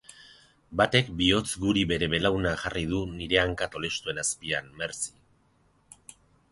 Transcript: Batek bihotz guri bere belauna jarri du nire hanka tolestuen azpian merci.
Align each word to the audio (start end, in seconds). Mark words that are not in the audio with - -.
Batek 0.79 1.11
bihotz 1.19 1.49
guri 1.65 1.83
bere 1.93 2.09
belauna 2.13 2.55
jarri 2.63 2.85
du 2.95 3.03
nire 3.19 3.41
hanka 3.43 3.69
tolestuen 3.77 4.23
azpian 4.27 4.75
merci. 4.83 5.15